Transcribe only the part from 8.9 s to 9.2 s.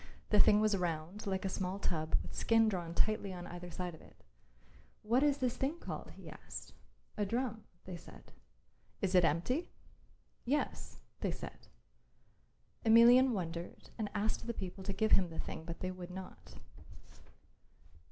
"Is